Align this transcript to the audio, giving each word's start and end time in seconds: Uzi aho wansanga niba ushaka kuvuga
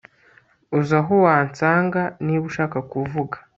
Uzi 0.77 0.93
aho 0.99 1.13
wansanga 1.25 2.01
niba 2.25 2.43
ushaka 2.49 2.77
kuvuga 2.91 3.37